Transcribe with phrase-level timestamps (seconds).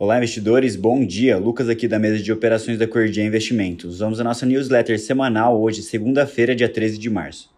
[0.00, 1.38] Olá, investidores, bom dia.
[1.38, 3.98] Lucas aqui da mesa de operações da Cordia Investimentos.
[3.98, 7.50] Vamos à nossa newsletter semanal hoje, segunda-feira, dia 13 de março.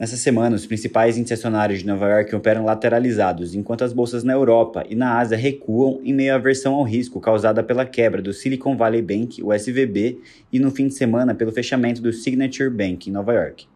[0.00, 4.86] Nessa semana, os principais índices de Nova York operam lateralizados, enquanto as bolsas na Europa
[4.88, 8.74] e na Ásia recuam em meio à aversão ao risco causada pela quebra do Silicon
[8.74, 10.18] Valley Bank, o SVB,
[10.50, 13.66] e no fim de semana pelo fechamento do Signature Bank em Nova York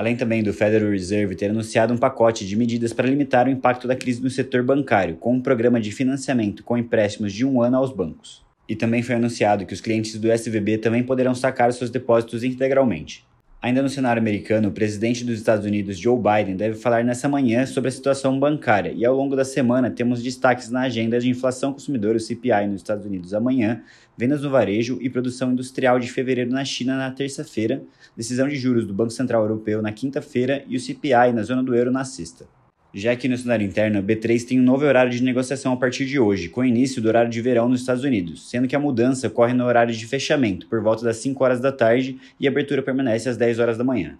[0.00, 3.86] além também do Federal Reserve ter anunciado um pacote de medidas para limitar o impacto
[3.86, 7.76] da crise no setor bancário, com um programa de financiamento com empréstimos de um ano
[7.76, 8.42] aos bancos.
[8.66, 13.26] E também foi anunciado que os clientes do SVB também poderão sacar seus depósitos integralmente.
[13.62, 17.66] Ainda no cenário americano, o presidente dos Estados Unidos, Joe Biden, deve falar nessa manhã
[17.66, 21.70] sobre a situação bancária e ao longo da semana temos destaques na agenda de inflação
[21.70, 23.82] consumidora, o CPI, nos Estados Unidos amanhã,
[24.16, 27.82] vendas no varejo e produção industrial de fevereiro na China na terça-feira,
[28.16, 31.74] decisão de juros do Banco Central Europeu na quinta-feira e o CPI na zona do
[31.74, 32.46] euro na sexta.
[32.92, 36.06] Já que no cenário interno, a B3 tem um novo horário de negociação a partir
[36.06, 38.80] de hoje, com o início do horário de verão nos Estados Unidos, sendo que a
[38.80, 42.50] mudança ocorre no horário de fechamento, por volta das 5 horas da tarde, e a
[42.50, 44.18] abertura permanece às 10 horas da manhã.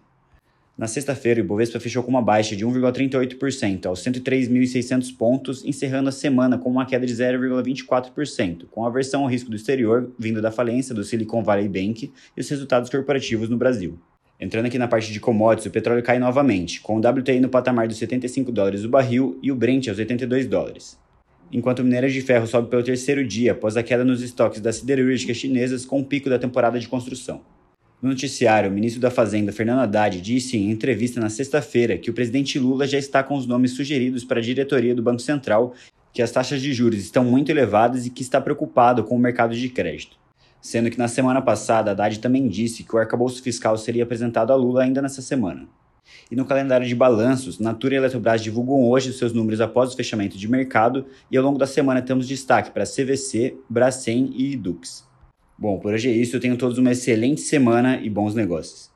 [0.78, 6.12] Na sexta-feira, o Ibovespa fechou com uma baixa de 1,38% aos 103.600 pontos, encerrando a
[6.12, 10.50] semana com uma queda de 0,24%, com a aversão ao risco do exterior vindo da
[10.50, 13.98] falência do Silicon Valley Bank e os resultados corporativos no Brasil.
[14.40, 17.86] Entrando aqui na parte de commodities, o petróleo cai novamente, com o WTI no patamar
[17.86, 20.98] dos 75 dólares o barril e o Brent aos 82 dólares.
[21.52, 24.76] Enquanto o minério de ferro sobe pelo terceiro dia após a queda nos estoques das
[24.76, 27.42] siderúrgicas chinesas com o pico da temporada de construção.
[28.00, 32.14] No noticiário, o ministro da Fazenda, Fernando Haddad, disse em entrevista na sexta-feira que o
[32.14, 35.74] presidente Lula já está com os nomes sugeridos para a diretoria do Banco Central,
[36.14, 39.54] que as taxas de juros estão muito elevadas e que está preocupado com o mercado
[39.54, 40.18] de crédito
[40.60, 44.56] sendo que na semana passada Haddad também disse que o arcabouço fiscal seria apresentado a
[44.56, 45.68] Lula ainda nessa semana.
[46.30, 50.36] E no calendário de balanços, Natura e Eletrobras divulgam hoje seus números após o fechamento
[50.36, 55.08] de mercado e ao longo da semana temos destaque para CVC, Bracem e Dux.
[55.58, 58.90] Bom, por hoje é isso, eu tenho todos uma excelente semana e bons negócios.